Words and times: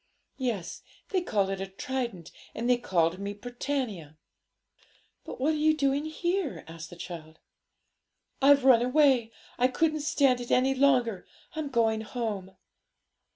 'Yes; 0.37 0.81
they 1.09 1.21
called 1.21 1.51
it 1.51 1.61
a 1.61 1.67
trident, 1.67 2.31
and 2.55 2.67
they 2.67 2.79
called 2.79 3.19
me 3.19 3.33
Britannia.' 3.33 4.17
'But 5.23 5.39
what 5.39 5.53
are 5.53 5.57
you 5.57 5.77
doing 5.77 6.05
here?' 6.05 6.63
asked 6.67 6.89
the 6.89 6.95
child. 6.95 7.37
'I've 8.41 8.63
run 8.65 8.81
away; 8.81 9.31
I 9.59 9.67
couldn't 9.67 9.99
stand 9.99 10.41
it 10.41 10.49
any 10.49 10.73
longer. 10.73 11.27
I'm 11.55 11.69
going 11.69 12.01
home.' 12.01 12.57